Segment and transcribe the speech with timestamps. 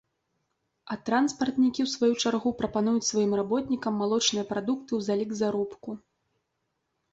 [0.93, 5.89] А транспартнікі ў сваю чаргу прапануюць сваім работнікам малочныя прадукты ў залік заробку.